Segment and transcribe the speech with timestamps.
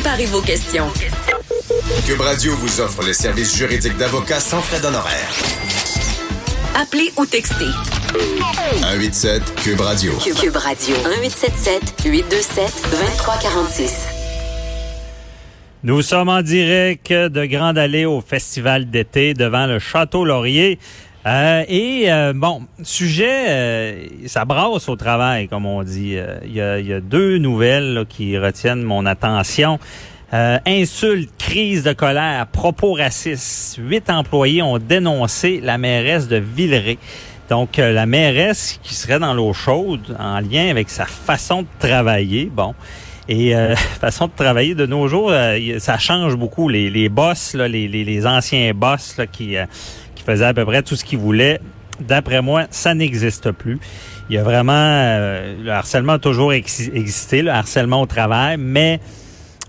[0.00, 0.86] Préparez vos questions.
[2.06, 5.28] Cube Radio vous offre les services juridiques d'avocats sans frais d'honoraires.
[6.74, 7.66] Appelez ou textez.
[8.80, 10.12] 187 Cube Radio.
[10.14, 10.96] Cube, Cube Radio.
[10.96, 14.06] 1877 827 2346.
[15.82, 20.78] Nous sommes en direct de Grande Allée au Festival d'été devant le Château Laurier.
[21.26, 26.16] Euh, et euh, bon, sujet, euh, ça brasse au travail, comme on dit.
[26.44, 29.78] Il y, a, deux nouvelles qui retiennent mon attention.
[30.32, 33.78] insulte, crise de colère, propos racistes.
[33.78, 36.98] Huit employés ont dénoncé la mairesse de Villeray.
[37.50, 42.48] Donc, la mairesse qui serait dans l'eau chaude en lien avec sa façon de travailler.
[42.50, 42.74] Bon.
[43.28, 43.52] Et
[44.00, 45.32] façon de travailler de nos jours,
[45.78, 46.68] ça change beaucoup.
[46.68, 49.56] Les, les boss, les, anciens boss qui
[50.20, 51.60] qui faisait à peu près tout ce qu'il voulait.
[52.00, 53.78] D'après moi, ça n'existe plus.
[54.28, 59.00] Il y a vraiment euh, le harcèlement a toujours existé, le harcèlement au travail, mais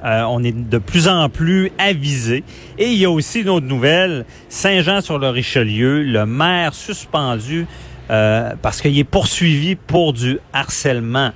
[0.06, 2.44] euh, on est de plus en plus avisé.
[2.78, 7.66] Et il y a aussi une autre nouvelle, Saint-Jean-sur-le-Richelieu, le maire suspendu
[8.10, 11.32] euh, parce qu'il est poursuivi pour du harcèlement.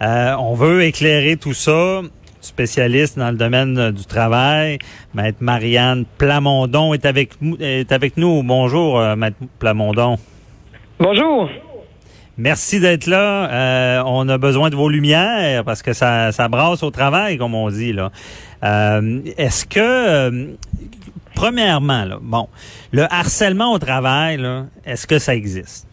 [0.00, 2.02] on veut éclairer tout ça
[2.40, 4.78] spécialiste dans le domaine du travail.
[5.14, 8.42] Maître Marianne Plamondon est avec, est avec nous.
[8.42, 10.18] Bonjour, euh, Maître Plamondon.
[10.98, 11.48] Bonjour.
[12.36, 13.50] Merci d'être là.
[13.50, 17.54] Euh, on a besoin de vos lumières parce que ça, ça brasse au travail, comme
[17.54, 17.92] on dit.
[17.92, 18.12] là.
[18.62, 20.56] Euh, est-ce que,
[21.34, 22.48] premièrement, là, bon,
[22.92, 24.40] le harcèlement au travail,
[24.84, 25.87] est-ce que ça existe?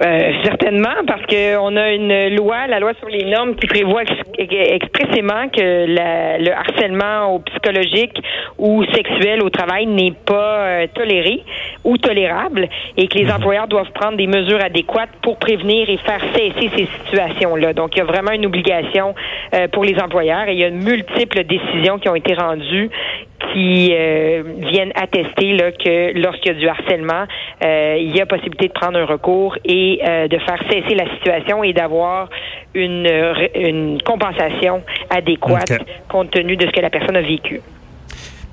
[0.00, 4.02] Euh, certainement, parce qu'on a une loi, la loi sur les normes, qui prévoit
[4.38, 8.20] expressément que le harcèlement au psychologique
[8.58, 11.42] ou sexuel au travail n'est pas euh, toléré
[11.84, 13.32] ou tolérable et que les mhm.
[13.32, 17.72] employeurs doivent prendre des mesures adéquates pour prévenir et faire cesser ces situations-là.
[17.72, 19.14] Donc, il y a vraiment une obligation
[19.54, 22.90] euh, pour les employeurs et il y a multiples décisions qui ont été rendues
[23.52, 27.24] qui euh, viennent attester là, que lorsqu'il y a du harcèlement,
[27.64, 31.08] euh, il y a possibilité de prendre un recours et euh, de faire cesser la
[31.14, 32.28] situation et d'avoir
[32.74, 33.08] une,
[33.54, 35.72] une compensation adéquate
[36.08, 37.60] compte tenu de ce que la personne a vécu.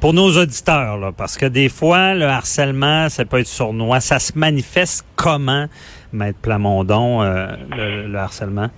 [0.02, 4.00] Pour nos auditeurs, là, parce que des fois, le harcèlement, ça peut être sournois.
[4.00, 5.66] Ça se manifeste comment,
[6.14, 8.70] Maître Plamondon, le, le harcèlement?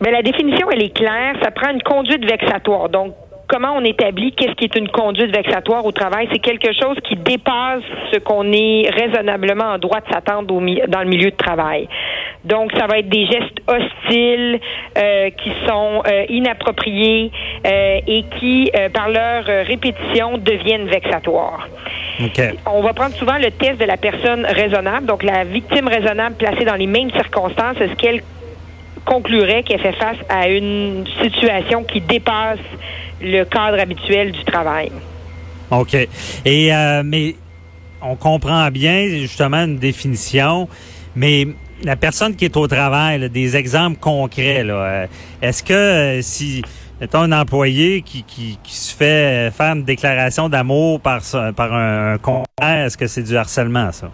[0.00, 1.34] Mais ben, la définition, elle est claire.
[1.42, 2.88] Ça prend une conduite vexatoire.
[2.88, 3.14] Donc,
[3.48, 6.28] comment on établit qu'est-ce qui est une conduite vexatoire au travail.
[6.30, 7.82] C'est quelque chose qui dépasse
[8.12, 11.88] ce qu'on est raisonnablement en droit de s'attendre dans le milieu de travail.
[12.44, 14.60] Donc, ça va être des gestes hostiles
[14.96, 17.32] euh, qui sont euh, inappropriés
[17.66, 21.68] euh, et qui, par leur répétition, deviennent vexatoires.
[22.66, 25.06] On va prendre souvent le test de la personne raisonnable.
[25.06, 28.22] Donc, la victime raisonnable placée dans les mêmes circonstances, est-ce qu'elle
[29.04, 32.58] conclurait qu'elle fait face à une situation qui dépasse
[33.20, 34.90] le cadre habituel du travail.
[35.70, 35.94] OK.
[36.44, 37.36] Et euh, mais
[38.00, 40.68] on comprend bien justement une définition,
[41.14, 41.48] mais
[41.82, 45.06] la personne qui est au travail, des exemples concrets, euh,
[45.42, 46.62] est-ce que euh, si
[47.00, 51.20] mettons un employé qui, qui, qui, se fait faire une déclaration d'amour par,
[51.54, 52.16] par un,
[52.60, 54.10] un est-ce que c'est du harcèlement, ça?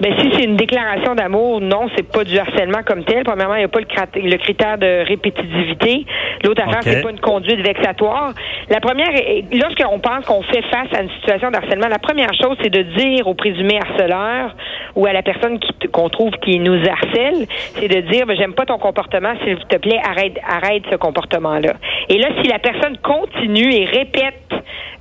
[0.00, 3.22] Ben, si c'est une déclaration d'amour, non, c'est pas du harcèlement comme tel.
[3.22, 6.06] Premièrement, il n'y a pas le, critère de répétitivité.
[6.42, 8.32] L'autre affaire, c'est pas une conduite vexatoire.
[8.70, 9.10] La première,
[9.52, 12.82] lorsqu'on pense qu'on fait face à une situation de harcèlement, la première chose, c'est de
[12.82, 14.56] dire au présumé harceleur
[14.96, 15.58] ou à la personne
[15.92, 19.76] qu'on trouve qui nous harcèle, c'est de dire, ben, j'aime pas ton comportement, s'il te
[19.76, 21.74] plaît, arrête, arrête ce comportement-là.
[22.10, 24.34] Et là, si la personne continue et répète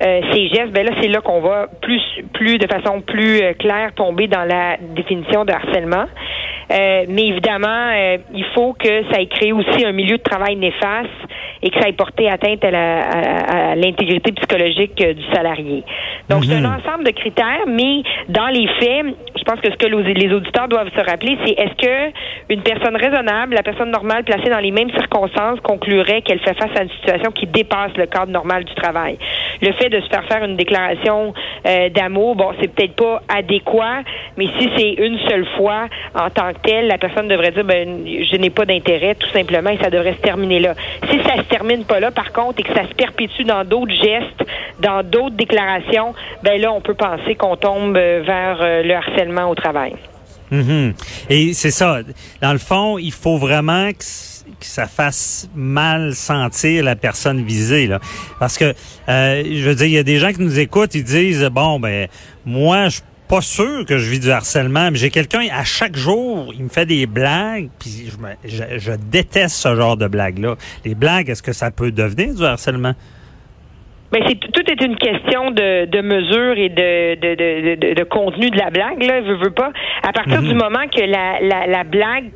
[0.05, 2.01] euh, ces gestes, ben là, c'est là qu'on va plus,
[2.33, 6.05] plus de façon plus euh, claire tomber dans la définition de harcèlement.
[6.71, 10.55] Euh, mais évidemment, euh, il faut que ça ait créé aussi un milieu de travail
[10.55, 11.09] néfaste
[11.63, 15.83] et que ça ait porté atteinte à l'intégrité psychologique euh, du salarié.
[16.29, 16.79] Donc, c'est un mhm.
[16.79, 19.05] ensemble de critères, mais dans les faits,
[19.49, 22.13] pense que ce que les auditeurs doivent se rappeler, c'est est-ce que
[22.53, 26.69] une personne raisonnable, la personne normale placée dans les mêmes circonstances, conclurait qu'elle fait face
[26.77, 29.17] à une situation qui dépasse le cadre normal du travail?
[29.61, 31.33] Le fait de se faire faire une déclaration
[31.95, 34.03] d'amour, bon, c'est peut-être pas adéquat,
[34.37, 38.35] mais si c'est une seule fois en tant que la personne devrait dire ben je
[38.37, 40.75] n'ai pas d'intérêt tout simplement et ça devrait se terminer là.
[41.09, 43.93] Si ça se termine pas là par contre et que ça se perpétue dans d'autres
[43.93, 44.45] gestes,
[44.79, 49.49] dans d'autres déclarations, ben là on peut penser qu'on tombe euh, vers euh, le harcèlement
[49.49, 49.93] au travail.
[50.51, 50.93] Mm-hmm.
[51.29, 51.99] Et c'est ça.
[52.41, 54.03] Dans le fond, il faut vraiment que,
[54.61, 57.99] ça fasse mal sentir la personne visée, là.
[58.39, 58.73] Parce que,
[59.07, 61.79] euh, je veux dire, il y a des gens qui nous écoutent, ils disent, bon,
[61.79, 62.07] ben,
[62.45, 62.99] moi, je
[63.29, 66.69] pas sûr que je vis du harcèlement, mais j'ai quelqu'un à chaque jour, il me
[66.69, 68.11] fait des blagues, puis
[68.43, 70.55] je, je déteste ce genre de blagues-là.
[70.83, 72.95] Les blagues, est-ce que ça peut devenir du harcèlement?
[74.11, 78.49] Ben c'est tout est une question de, de mesure et de, de, de, de, contenu
[78.49, 79.71] de la blague là, veut, veut pas.
[80.01, 80.57] À partir du mhm.
[80.57, 82.33] moment que la, la, la blague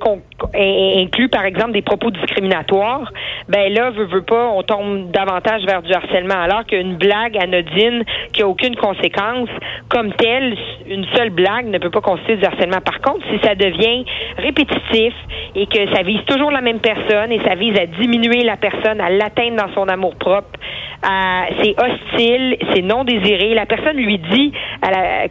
[0.53, 3.11] inclut par exemple des propos discriminatoires,
[3.49, 6.39] ben là veut, veut pas, on tombe davantage vers du harcèlement.
[6.41, 8.03] Alors qu'une blague anodine
[8.33, 9.49] qui a aucune conséquence
[9.89, 10.55] comme telle,
[10.87, 12.81] une seule blague ne peut pas constituer du harcèlement.
[12.81, 14.05] Par contre, si ça devient
[14.37, 15.13] répétitif
[15.55, 18.99] et que ça vise toujours la même personne et ça vise à diminuer la personne,
[19.01, 20.49] à l'atteindre dans son amour propre,
[21.61, 23.53] c'est hostile, c'est non désiré.
[23.53, 24.53] La personne lui dit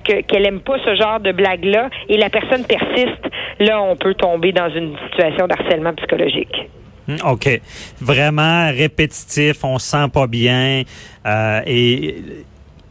[0.04, 3.26] qu'elle aime pas ce genre de blague-là et la personne persiste.
[3.60, 6.70] Là, on peut tomber dans une situation d'harcèlement psychologique.
[7.08, 7.60] Hmm, OK.
[8.00, 10.82] Vraiment répétitif, on se sent pas bien.
[11.26, 12.22] Euh, et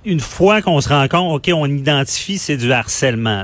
[0.06, 3.44] une fois qu'on se rend compte, OK, on identifie, c'est du harcèlement.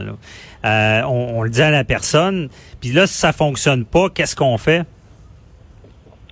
[0.65, 2.49] Euh, on, le dit à la personne.
[2.81, 4.83] Puis là, si ça fonctionne pas, qu'est-ce qu'on fait?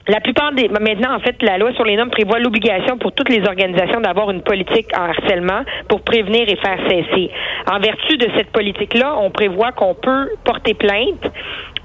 [0.07, 3.29] La plupart des maintenant en fait la loi sur les normes prévoit l'obligation pour toutes
[3.29, 7.31] les organisations d'avoir une politique en harcèlement pour prévenir et faire cesser.
[7.71, 11.25] En vertu de cette politique-là, on prévoit qu'on peut porter plainte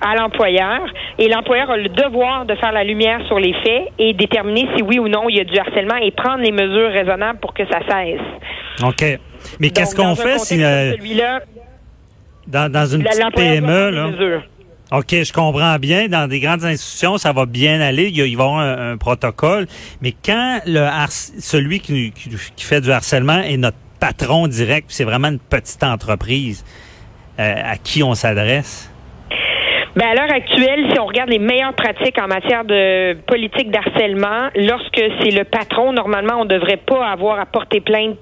[0.02, 0.80] à l'employeur
[1.18, 4.82] et l'employeur a le devoir de faire la lumière sur les faits et déterminer si
[4.82, 7.62] oui ou non il y a du harcèlement et prendre les mesures raisonnables pour que
[7.66, 8.20] ça cesse.
[8.82, 9.18] OK.
[9.60, 10.92] Mais qu'est-ce qu'on fait si euh,
[12.46, 14.40] dans, dans une petite PME là?
[14.92, 16.08] OK, je comprends bien.
[16.08, 18.08] Dans des grandes institutions, ça va bien aller.
[18.08, 19.66] Il, y va y avoir un, protocole.
[20.02, 20.60] Mais quand
[21.06, 22.12] celui qui,
[22.56, 26.64] fait du harcèlement est notre patron direct, c'est vraiment une petite entreprise,
[27.38, 28.90] euh, à qui on s'adresse?
[29.96, 34.48] Ben à l'heure actuelle, si on regarde les meilleures pratiques en matière de politique d'harcèlement,
[34.54, 38.16] lorsque c'est le patron, normalement, on ne devrait pas avoir à porter plainte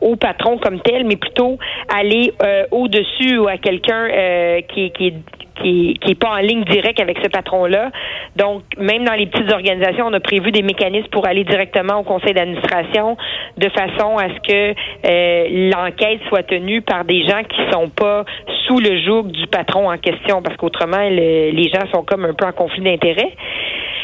[0.00, 5.06] au patron comme tel, mais plutôt aller euh, au-dessus ou à quelqu'un euh, qui, qui,
[5.08, 5.14] est
[5.60, 7.90] qui n'est pas en ligne directe avec ce patron-là.
[8.36, 12.02] Donc, même dans les petites organisations, on a prévu des mécanismes pour aller directement au
[12.02, 13.16] conseil d'administration
[13.56, 14.74] de façon à ce que
[15.06, 18.24] euh, l'enquête soit tenue par des gens qui sont pas
[18.66, 22.46] sous le joug du patron en question, parce qu'autrement, les gens sont comme un peu
[22.46, 23.32] en conflit d'intérêts.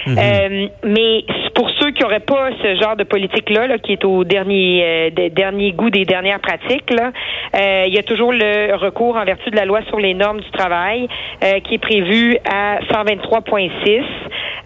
[0.07, 0.19] Mhm.
[0.19, 1.25] Euh, mais
[1.55, 5.73] pour ceux qui n'auraient pas ce genre de politique-là, qui est au dernier, euh, dernier
[5.73, 7.13] goût des dernières pratiques, là,
[7.57, 10.41] euh, il y a toujours le recours en vertu de la loi sur les normes
[10.41, 11.09] du travail
[11.65, 14.03] qui est prévu à 123.6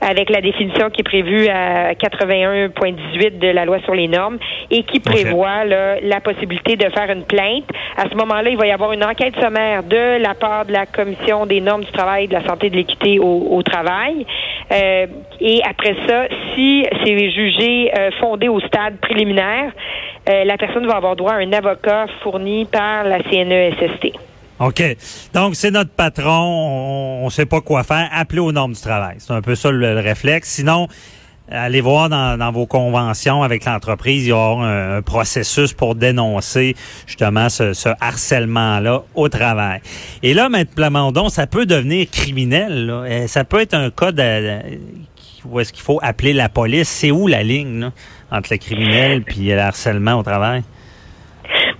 [0.00, 4.38] avec la définition qui est prévue à 81.18 de la loi sur les normes
[4.70, 7.64] et qui prévoit la possibilité de faire une plainte.
[7.96, 10.86] À ce moment-là, il va y avoir une enquête sommaire de la part de la
[10.86, 14.26] Commission des normes du travail, de la santé et de l'équité au, au, travail.
[14.72, 15.06] Euh,
[15.40, 16.24] et après ça,
[16.54, 19.72] si c'est jugé euh, fondé au stade préliminaire,
[20.28, 24.12] euh, la personne va avoir droit à un avocat fourni par la CNESST.
[24.60, 24.82] OK.
[25.34, 29.16] Donc, c'est notre patron, on ne sait pas quoi faire, appelez aux normes du travail.
[29.18, 30.50] C'est un peu ça le, réflexe.
[30.50, 30.86] Sinon,
[31.50, 37.48] allez voir dans, vos conventions avec l'entreprise, il y aura un, processus pour dénoncer justement
[37.48, 39.80] ce, harcèlement-là au travail.
[40.22, 40.64] Et là, M.
[40.66, 42.86] Plamondon, ça peut devenir criminel.
[42.86, 43.28] Là.
[43.28, 44.60] Ça peut être un cas de,
[45.44, 46.88] où est-ce qu'il faut appeler la police?
[46.88, 47.90] C'est où la ligne
[48.30, 50.62] entre le criminel et le harcèlement au travail?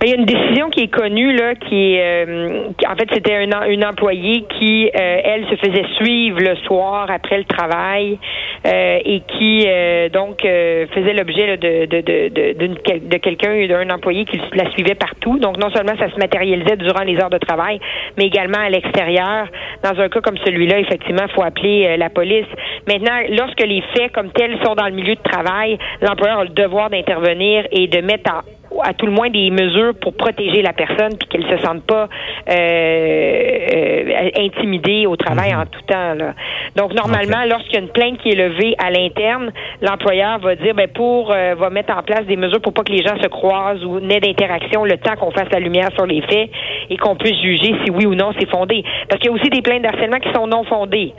[0.03, 3.41] Ben, il y a une décision qui est connue là, qui euh, en fait, c'était
[3.41, 8.19] une, une employée qui, euh, elle, se faisait suivre le soir après le travail
[8.67, 9.65] euh, et qui
[10.11, 15.39] donc faisait l'objet de de, de, de, de quelqu'un, d'un employé qui la suivait partout.
[15.39, 17.79] Donc non seulement ça se matérialisait durant les heures de travail,
[18.17, 19.47] mais également à l'extérieur.
[19.85, 22.47] Dans un cas comme celui-là, effectivement, il faut appeler la police.
[22.89, 26.49] Maintenant, lorsque les faits comme tels sont dans le milieu de travail, l'employeur a le
[26.49, 28.41] devoir d'intervenir et de mettre en
[28.83, 32.09] à tout le moins des mesures pour protéger la personne puis qu'elle se sente pas
[32.49, 35.59] euh, euh, intimidée au travail mhm.
[35.59, 36.13] en tout temps.
[36.13, 36.33] Là.
[36.75, 40.73] Donc normalement, lorsqu'il y a une plainte qui est levée à l'interne, l'employeur va dire
[40.73, 43.27] ben pour euh, va mettre en place des mesures pour pas que les gens se
[43.27, 46.49] croisent ou n'aient d'interaction le temps qu'on fasse la lumière sur les faits
[46.89, 48.83] et qu'on puisse juger si oui ou non c'est fondé.
[49.07, 51.13] Parce qu'il y a aussi des plaintes d'harcèlement qui sont non fondées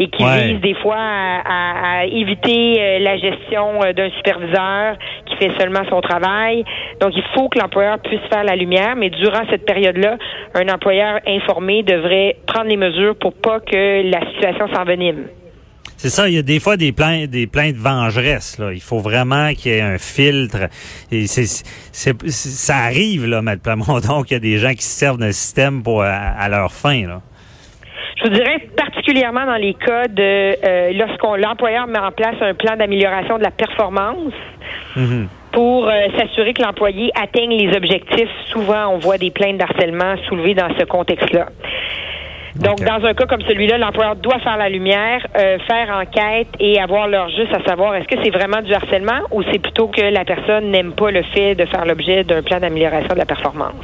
[0.00, 4.94] et qui visent des fois à, à éviter la gestion d'un superviseur
[5.38, 6.64] fait seulement son travail.
[7.00, 10.16] Donc, il faut que l'employeur puisse faire la lumière, mais durant cette période-là,
[10.54, 15.26] un employeur informé devrait prendre les mesures pour pas que la situation s'envenime.
[15.98, 18.60] C'est ça, il y a des fois des plaintes, des plaintes vengeresses.
[18.60, 18.72] Là.
[18.72, 20.68] Il faut vraiment qu'il y ait un filtre.
[21.10, 21.44] Et c'est,
[22.30, 23.58] ça arrive, là, M.
[23.60, 27.08] Plamondon, qu'il y a des gens qui se servent d'un système pour à, leur fin.
[27.08, 27.20] Là.
[28.16, 32.54] Je vous dirais particulièrement dans les cas de euh, lorsqu'on l'employeur met en place un
[32.54, 34.32] plan d'amélioration de la performance.
[34.98, 38.28] Mm-hmm pour s'assurer que l'employé atteigne les objectifs.
[38.52, 41.48] Souvent, on voit des plaintes d'harcèlement soulevées dans ce contexte-là.
[42.56, 46.80] Donc, dans un cas comme celui-là, l'employeur doit faire la lumière, euh, faire enquête et
[46.80, 50.00] avoir leur juste à savoir est-ce que c'est vraiment du harcèlement ou c'est plutôt que
[50.00, 53.74] la personne n'aime pas le fait de faire l'objet d'un plan d'amélioration de la performance?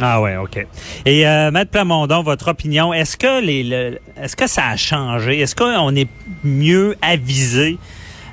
[0.00, 0.66] Ah ouais, ok.
[1.06, 5.40] Et euh, Maître Plamondon, votre opinion, est-ce que les, est-ce que ça a changé?
[5.40, 6.08] Est-ce qu'on est
[6.42, 7.78] mieux avisé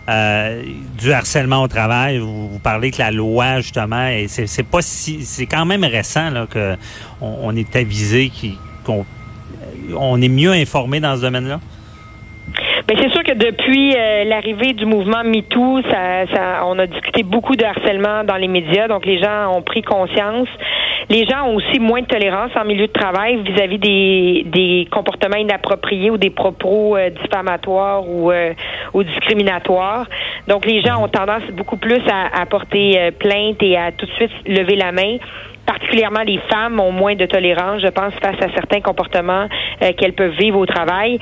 [0.10, 0.64] euh,
[0.98, 6.48] du harcèlement au travail vous, parlez que la loi justement, c'est, quand même récent là
[6.50, 6.76] que
[7.22, 8.32] on, est avisé
[8.84, 9.06] qu'on
[9.96, 11.60] on est mieux informé dans ce domaine-là?
[12.88, 15.82] Bien, c'est sûr que depuis euh, l'arrivée du mouvement MeToo,
[16.64, 20.48] on a discuté beaucoup de harcèlement dans les médias, donc les gens ont pris conscience.
[21.12, 25.36] Les gens ont aussi moins de tolérance en milieu de travail vis-à-vis des, des comportements
[25.36, 28.54] inappropriés ou des propos euh, diffamatoires ou, euh,
[28.94, 30.08] ou discriminatoires.
[30.48, 34.12] Donc les gens ont tendance beaucoup plus à, à porter plainte et à tout de
[34.12, 35.18] suite lever la main
[35.72, 39.48] particulièrement les femmes ont moins de tolérance, je pense, face à certains comportements
[39.82, 41.18] euh, qu'elles peuvent vivre au travail.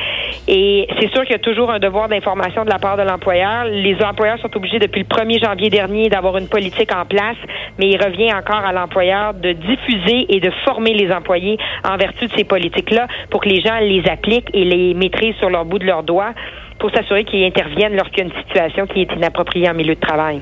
[0.47, 3.65] Et c'est sûr qu'il y a toujours un devoir d'information de la part de l'employeur.
[3.65, 7.37] Les employeurs sont obligés depuis le 1er janvier dernier d'avoir une politique en place,
[7.77, 12.25] mais il revient encore à l'employeur de diffuser et de former les employés en vertu
[12.25, 15.77] de ces politiques-là pour que les gens les appliquent et les maîtrisent sur leur bout
[15.77, 16.33] de leurs doigts
[16.79, 19.99] pour s'assurer qu'ils interviennent lorsqu'il y a une situation qui est inappropriée en milieu de
[19.99, 20.41] travail.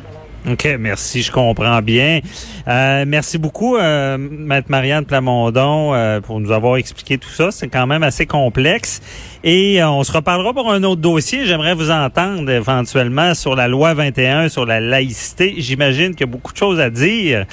[0.49, 2.21] OK, merci, je comprends bien.
[2.69, 7.51] Euh, merci beaucoup, euh, Maître Marianne Plamondon, euh, pour nous avoir expliqué tout ça.
[7.51, 9.01] C'est quand même assez complexe.
[9.43, 11.45] Et euh, on se reparlera pour un autre dossier.
[11.45, 15.55] J'aimerais vous entendre éventuellement sur la loi 21, sur la laïcité.
[15.57, 17.45] J'imagine qu'il y a beaucoup de choses à dire.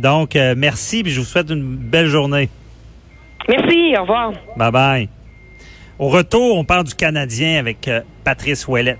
[0.00, 2.48] donc, merci, puis je vous souhaite une belle journée.
[3.48, 4.32] Merci, au revoir.
[4.56, 5.08] Bye bye.
[6.00, 7.88] Au retour, on parle du Canadien avec
[8.24, 8.98] Patrice Ouellette.